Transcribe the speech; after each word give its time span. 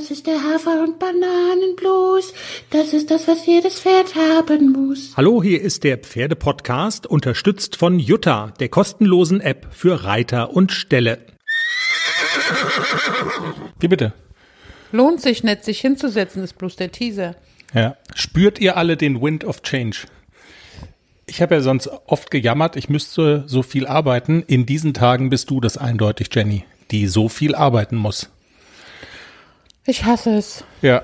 Das 0.00 0.10
ist 0.10 0.26
der 0.26 0.42
Hafer- 0.42 0.82
und 0.82 0.98
Bananenblues. 0.98 2.32
Das 2.70 2.94
ist 2.94 3.10
das, 3.10 3.28
was 3.28 3.44
jedes 3.44 3.80
Pferd 3.80 4.14
haben 4.14 4.72
muss. 4.72 5.12
Hallo, 5.14 5.42
hier 5.42 5.60
ist 5.60 5.84
der 5.84 5.98
Pferdepodcast, 5.98 7.06
unterstützt 7.06 7.76
von 7.76 7.98
Jutta, 7.98 8.54
der 8.60 8.70
kostenlosen 8.70 9.42
App 9.42 9.66
für 9.72 10.04
Reiter 10.04 10.54
und 10.54 10.72
Ställe. 10.72 11.18
Wie 13.78 13.88
bitte? 13.88 14.14
Lohnt 14.90 15.20
sich 15.20 15.44
nicht, 15.44 15.64
sich 15.64 15.82
hinzusetzen, 15.82 16.44
ist 16.44 16.56
bloß 16.56 16.76
der 16.76 16.92
Teaser. 16.92 17.36
Ja. 17.74 17.94
Spürt 18.14 18.58
ihr 18.58 18.78
alle 18.78 18.96
den 18.96 19.20
Wind 19.20 19.44
of 19.44 19.60
Change? 19.60 20.06
Ich 21.26 21.42
habe 21.42 21.56
ja 21.56 21.60
sonst 21.60 21.90
oft 22.06 22.30
gejammert, 22.30 22.74
ich 22.74 22.88
müsste 22.88 23.44
so 23.46 23.62
viel 23.62 23.86
arbeiten. 23.86 24.44
In 24.46 24.64
diesen 24.64 24.94
Tagen 24.94 25.28
bist 25.28 25.50
du 25.50 25.60
das 25.60 25.76
eindeutig, 25.76 26.30
Jenny, 26.32 26.64
die 26.90 27.06
so 27.06 27.28
viel 27.28 27.54
arbeiten 27.54 27.96
muss. 27.96 28.30
Ich 29.90 30.04
hasse 30.04 30.36
es. 30.36 30.62
Ja, 30.82 31.02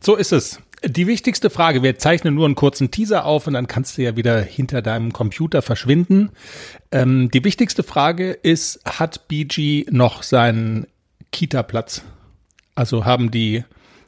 so 0.00 0.14
ist 0.14 0.30
es. 0.32 0.60
Die 0.84 1.08
wichtigste 1.08 1.50
Frage, 1.50 1.82
wir 1.82 1.98
zeichnen 1.98 2.34
nur 2.34 2.46
einen 2.46 2.54
kurzen 2.54 2.92
Teaser 2.92 3.24
auf 3.26 3.48
und 3.48 3.54
dann 3.54 3.66
kannst 3.66 3.98
du 3.98 4.02
ja 4.02 4.14
wieder 4.16 4.40
hinter 4.40 4.82
deinem 4.82 5.12
Computer 5.12 5.62
verschwinden. 5.62 6.30
Ähm, 6.92 7.28
die 7.32 7.42
wichtigste 7.42 7.82
Frage 7.82 8.30
ist, 8.30 8.80
hat 8.84 9.26
BG 9.26 9.86
noch 9.90 10.22
seinen 10.22 10.86
Kita-Platz? 11.32 12.02
Also 12.76 13.04
haben 13.04 13.32
die 13.32 13.64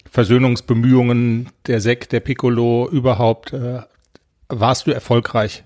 Versöhnungsbemühungen 0.08 1.48
der 1.66 1.80
Sek, 1.80 2.08
der 2.08 2.20
Piccolo 2.20 2.88
überhaupt, 2.88 3.52
äh, 3.52 3.80
warst 4.48 4.86
du 4.86 4.92
erfolgreich? 4.92 5.64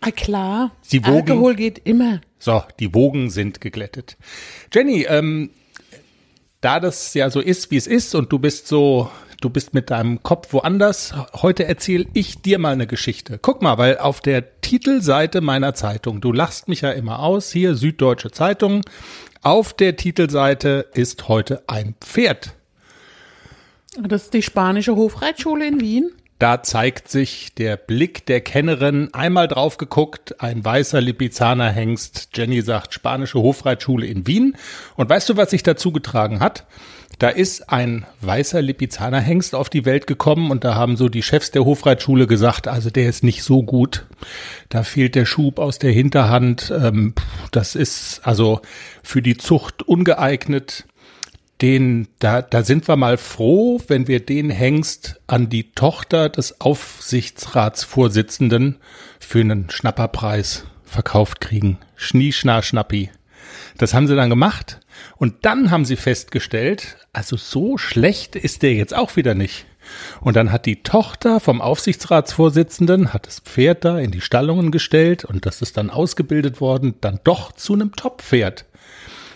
Ah, 0.00 0.10
klar. 0.12 0.70
Sie 0.80 1.04
wogen- 1.04 1.30
Alkohol 1.30 1.56
geht 1.56 1.78
immer. 1.84 2.20
So, 2.38 2.62
die 2.80 2.94
Wogen 2.94 3.28
sind 3.30 3.60
geglättet. 3.60 4.16
Jenny, 4.72 5.04
ähm, 5.08 5.50
da 6.60 6.80
das 6.80 7.14
ja 7.14 7.30
so 7.30 7.40
ist, 7.40 7.70
wie 7.70 7.76
es 7.76 7.86
ist 7.86 8.14
und 8.14 8.32
du 8.32 8.38
bist 8.38 8.66
so, 8.66 9.10
du 9.40 9.50
bist 9.50 9.74
mit 9.74 9.90
deinem 9.90 10.22
Kopf 10.22 10.52
woanders, 10.52 11.14
heute 11.34 11.64
erzähle 11.64 12.06
ich 12.14 12.42
dir 12.42 12.58
mal 12.58 12.72
eine 12.72 12.86
Geschichte. 12.86 13.38
Guck 13.40 13.62
mal, 13.62 13.78
weil 13.78 13.98
auf 13.98 14.20
der 14.20 14.60
Titelseite 14.60 15.40
meiner 15.40 15.74
Zeitung, 15.74 16.20
du 16.20 16.32
lachst 16.32 16.68
mich 16.68 16.80
ja 16.80 16.90
immer 16.90 17.20
aus, 17.20 17.52
hier 17.52 17.74
Süddeutsche 17.74 18.30
Zeitung, 18.30 18.82
auf 19.42 19.72
der 19.72 19.96
Titelseite 19.96 20.86
ist 20.94 21.28
heute 21.28 21.62
ein 21.68 21.94
Pferd. 22.00 22.54
Das 24.02 24.24
ist 24.24 24.34
die 24.34 24.42
spanische 24.42 24.96
Hofreitschule 24.96 25.66
in 25.66 25.80
Wien. 25.80 26.10
Da 26.38 26.62
zeigt 26.62 27.08
sich 27.08 27.52
der 27.54 27.76
Blick 27.76 28.24
der 28.26 28.40
Kennerin, 28.40 29.12
einmal 29.12 29.48
drauf 29.48 29.76
geguckt, 29.76 30.40
ein 30.40 30.64
weißer 30.64 31.00
Lipizzaner 31.00 31.70
Hengst. 31.70 32.28
Jenny 32.34 32.62
sagt 32.62 32.94
spanische 32.94 33.40
Hofreitschule 33.40 34.06
in 34.06 34.26
Wien. 34.28 34.56
Und 34.94 35.10
weißt 35.10 35.28
du, 35.28 35.36
was 35.36 35.50
sich 35.50 35.64
dazu 35.64 35.90
getragen 35.90 36.38
hat? 36.38 36.64
Da 37.18 37.28
ist 37.30 37.70
ein 37.70 38.06
weißer 38.20 38.62
Lipizzaner 38.62 39.20
Hengst 39.20 39.56
auf 39.56 39.68
die 39.68 39.84
Welt 39.84 40.06
gekommen 40.06 40.52
und 40.52 40.62
da 40.62 40.76
haben 40.76 40.96
so 40.96 41.08
die 41.08 41.24
Chefs 41.24 41.50
der 41.50 41.64
Hofreitschule 41.64 42.28
gesagt, 42.28 42.68
also 42.68 42.90
der 42.90 43.08
ist 43.08 43.24
nicht 43.24 43.42
so 43.42 43.64
gut. 43.64 44.06
Da 44.68 44.84
fehlt 44.84 45.16
der 45.16 45.26
Schub 45.26 45.58
aus 45.58 45.80
der 45.80 45.90
Hinterhand. 45.90 46.70
Ähm, 46.70 47.14
das 47.50 47.74
ist 47.74 48.20
also 48.22 48.60
für 49.02 49.22
die 49.22 49.36
Zucht 49.36 49.82
ungeeignet 49.82 50.84
den, 51.60 52.08
da, 52.18 52.40
da 52.42 52.62
sind 52.62 52.86
wir 52.88 52.96
mal 52.96 53.16
froh, 53.16 53.80
wenn 53.88 54.06
wir 54.08 54.24
den 54.24 54.50
Hengst 54.50 55.20
an 55.26 55.48
die 55.48 55.72
Tochter 55.72 56.28
des 56.28 56.60
Aufsichtsratsvorsitzenden 56.60 58.76
für 59.18 59.40
einen 59.40 59.70
Schnapperpreis 59.70 60.64
verkauft 60.84 61.40
kriegen. 61.40 61.78
Schnie, 61.96 62.32
schna, 62.32 62.62
schnappi. 62.62 63.10
Das 63.76 63.94
haben 63.94 64.06
sie 64.06 64.16
dann 64.16 64.30
gemacht. 64.30 64.80
Und 65.16 65.44
dann 65.44 65.70
haben 65.70 65.84
sie 65.84 65.96
festgestellt, 65.96 66.96
also 67.12 67.36
so 67.36 67.78
schlecht 67.78 68.36
ist 68.36 68.62
der 68.62 68.74
jetzt 68.74 68.94
auch 68.94 69.16
wieder 69.16 69.34
nicht. 69.34 69.66
Und 70.20 70.36
dann 70.36 70.52
hat 70.52 70.66
die 70.66 70.82
Tochter 70.82 71.40
vom 71.40 71.60
Aufsichtsratsvorsitzenden, 71.60 73.12
hat 73.12 73.26
das 73.26 73.40
Pferd 73.40 73.84
da 73.84 73.98
in 73.98 74.10
die 74.10 74.20
Stallungen 74.20 74.70
gestellt 74.70 75.24
und 75.24 75.46
das 75.46 75.62
ist 75.62 75.76
dann 75.76 75.90
ausgebildet 75.90 76.60
worden, 76.60 76.94
dann 77.00 77.20
doch 77.24 77.52
zu 77.52 77.72
einem 77.72 77.96
Top-Pferd. 77.96 78.66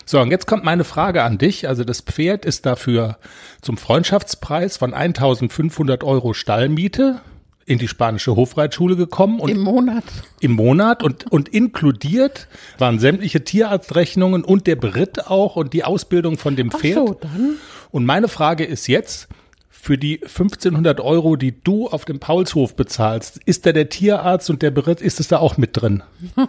So, 0.05 0.19
und 0.19 0.31
jetzt 0.31 0.47
kommt 0.47 0.63
meine 0.63 0.83
Frage 0.83 1.23
an 1.23 1.37
dich. 1.37 1.67
Also 1.67 1.83
das 1.83 2.01
Pferd 2.01 2.45
ist 2.45 2.65
dafür 2.65 3.17
zum 3.61 3.77
Freundschaftspreis 3.77 4.77
von 4.77 4.93
1500 4.93 6.03
Euro 6.03 6.33
Stallmiete 6.33 7.21
in 7.65 7.79
die 7.79 7.87
spanische 7.87 8.35
Hofreitschule 8.35 8.95
gekommen 8.97 9.39
und 9.39 9.49
Im 9.49 9.61
Monat. 9.61 10.03
im 10.41 10.51
Monat 10.51 11.01
und, 11.01 11.31
und 11.31 11.47
inkludiert 11.49 12.47
waren 12.77 12.99
sämtliche 12.99 13.43
Tierarztrechnungen 13.43 14.43
und 14.43 14.67
der 14.67 14.75
Beritt 14.75 15.27
auch 15.27 15.55
und 15.55 15.71
die 15.71 15.85
Ausbildung 15.85 16.37
von 16.37 16.57
dem 16.57 16.71
Ach 16.73 16.79
Pferd. 16.79 16.95
so, 16.95 17.13
dann. 17.13 17.55
Und 17.91 18.05
meine 18.05 18.27
Frage 18.27 18.65
ist 18.65 18.87
jetzt, 18.87 19.29
für 19.69 19.97
die 19.97 20.21
1500 20.23 21.01
Euro, 21.01 21.35
die 21.35 21.61
du 21.61 21.89
auf 21.89 22.05
dem 22.05 22.19
Paulshof 22.19 22.73
bezahlst, 22.75 23.39
ist 23.45 23.65
da 23.65 23.73
der 23.73 23.89
Tierarzt 23.89 24.49
und 24.49 24.61
der 24.61 24.71
Beritt, 24.71 25.01
ist 25.01 25.19
es 25.19 25.27
da 25.27 25.39
auch 25.39 25.57
mit 25.57 25.71
drin? 25.73 26.03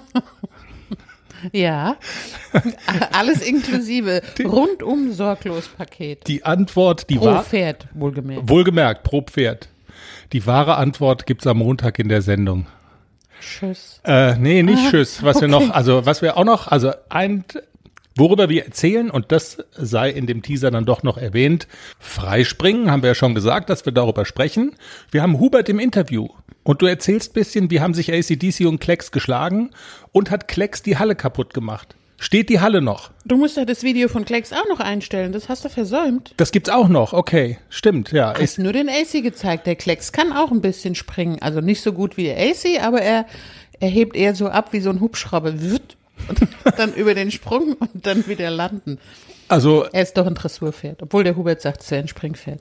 Ja. 1.52 1.96
Alles 3.12 3.46
inklusive. 3.46 4.22
Rundum 4.44 5.12
sorglos 5.12 5.68
Paket. 5.68 6.26
Die 6.26 6.44
Antwort, 6.44 7.10
die 7.10 7.16
Pro 7.16 7.26
war, 7.26 7.44
Pferd, 7.44 7.86
wohlgemerkt. 7.94 8.48
wohlgemerkt, 8.48 9.02
pro 9.02 9.22
Pferd. 9.22 9.68
Die 10.32 10.46
wahre 10.46 10.76
Antwort 10.76 11.26
gibt's 11.26 11.46
am 11.46 11.58
Montag 11.58 11.98
in 11.98 12.08
der 12.08 12.22
Sendung. 12.22 12.66
Tschüss. 13.40 14.00
Äh, 14.04 14.36
nee, 14.36 14.62
nicht 14.62 14.90
Tschüss. 14.90 15.22
Was 15.22 15.40
wir 15.40 15.54
okay. 15.54 15.66
noch, 15.66 15.74
also 15.74 16.06
was 16.06 16.22
wir 16.22 16.36
auch 16.36 16.44
noch, 16.44 16.68
also 16.68 16.92
ein, 17.08 17.44
worüber 18.16 18.48
wir 18.48 18.64
erzählen, 18.64 19.10
und 19.10 19.32
das 19.32 19.58
sei 19.72 20.10
in 20.10 20.26
dem 20.26 20.42
Teaser 20.42 20.70
dann 20.70 20.84
doch 20.84 21.02
noch 21.02 21.18
erwähnt, 21.18 21.66
Freispringen, 21.98 22.90
haben 22.90 23.02
wir 23.02 23.10
ja 23.10 23.14
schon 23.14 23.34
gesagt, 23.34 23.70
dass 23.70 23.84
wir 23.84 23.92
darüber 23.92 24.24
sprechen. 24.24 24.76
Wir 25.10 25.22
haben 25.22 25.38
Hubert 25.40 25.68
im 25.68 25.78
Interview. 25.78 26.28
Und 26.62 26.80
du 26.80 26.86
erzählst 26.86 27.34
bisschen, 27.34 27.70
wie 27.70 27.80
haben 27.80 27.92
sich 27.92 28.12
ACDC 28.12 28.66
und 28.66 28.80
Klecks 28.80 29.12
geschlagen 29.12 29.70
und 30.12 30.30
hat 30.30 30.48
Klecks 30.48 30.82
die 30.82 30.96
Halle 30.96 31.14
kaputt 31.14 31.52
gemacht. 31.52 31.94
Steht 32.18 32.48
die 32.48 32.60
Halle 32.60 32.80
noch? 32.80 33.10
Du 33.26 33.36
musst 33.36 33.58
ja 33.58 33.66
das 33.66 33.82
Video 33.82 34.08
von 34.08 34.24
Klecks 34.24 34.52
auch 34.52 34.66
noch 34.68 34.80
einstellen. 34.80 35.32
Das 35.32 35.50
hast 35.50 35.64
du 35.64 35.68
versäumt. 35.68 36.32
Das 36.38 36.52
gibt's 36.52 36.70
auch 36.70 36.88
noch, 36.88 37.12
okay. 37.12 37.58
Stimmt, 37.68 38.12
ja. 38.12 38.32
Hast 38.32 38.40
Ist, 38.40 38.58
nur 38.58 38.72
den 38.72 38.88
AC 38.88 39.22
gezeigt. 39.22 39.66
Der 39.66 39.76
Klecks 39.76 40.10
kann 40.10 40.32
auch 40.32 40.50
ein 40.50 40.62
bisschen 40.62 40.94
springen. 40.94 41.36
Also 41.42 41.60
nicht 41.60 41.82
so 41.82 41.92
gut 41.92 42.16
wie 42.16 42.24
der 42.24 42.38
AC, 42.38 42.82
aber 42.82 43.02
er, 43.02 43.26
er 43.78 43.88
hebt 43.88 44.16
eher 44.16 44.34
so 44.34 44.46
ab 44.46 44.72
wie 44.72 44.80
so 44.80 44.88
ein 44.88 45.00
Hubschrauber. 45.00 45.52
Und 46.28 46.40
dann 46.78 46.92
über 46.94 47.14
den 47.14 47.30
Sprung 47.30 47.74
und 47.74 48.06
dann 48.06 48.26
wieder 48.26 48.50
landen. 48.50 48.98
also 49.48 49.84
Er 49.92 50.02
ist 50.02 50.16
doch 50.16 50.26
ein 50.26 50.34
Dressurpferd. 50.34 51.02
Obwohl 51.02 51.24
der 51.24 51.36
Hubert 51.36 51.60
sagt, 51.60 51.82
es 51.82 51.90
wäre 51.90 52.02
ein 52.02 52.08
Springpferd. 52.08 52.60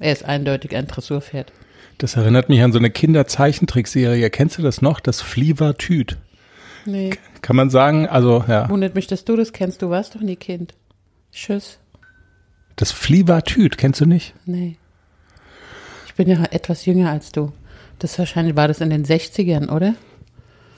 Er 0.00 0.12
ist 0.12 0.24
eindeutig 0.24 0.74
ein 0.76 0.86
Dressurpferd. 0.86 1.52
Das 1.98 2.16
erinnert 2.16 2.48
mich 2.48 2.60
an 2.62 2.72
so 2.72 2.78
eine 2.78 2.90
Kinderzeichentrickserie. 2.90 4.28
Kennst 4.30 4.58
du 4.58 4.62
das 4.62 4.82
noch? 4.82 4.98
Das 5.00 5.22
Fliever 5.22 5.76
Tüt. 5.78 6.16
Nee. 6.86 7.10
Kann 7.40 7.56
man 7.56 7.70
sagen, 7.70 8.08
also 8.08 8.44
ja, 8.48 8.68
Wundert 8.68 8.94
mich, 8.94 9.06
dass 9.06 9.24
du 9.24 9.36
das 9.36 9.52
kennst. 9.52 9.80
Du 9.82 9.90
warst 9.90 10.14
doch 10.14 10.20
nie 10.20 10.36
Kind. 10.36 10.74
Tschüss. 11.32 11.78
das 12.76 12.90
Fliever 12.92 13.42
Tüt, 13.42 13.78
kennst 13.78 14.00
du 14.00 14.06
nicht? 14.06 14.34
Nee. 14.44 14.76
Ich 16.06 16.14
bin 16.14 16.28
ja 16.28 16.42
etwas 16.50 16.84
jünger 16.84 17.10
als 17.10 17.32
du. 17.32 17.52
Das 18.00 18.18
wahrscheinlich 18.18 18.56
war 18.56 18.68
das 18.68 18.80
in 18.80 18.90
den 18.90 19.04
60ern, 19.04 19.70
oder? 19.70 19.94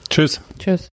Tschüss. 0.09 0.39
Tschüss. 0.59 0.85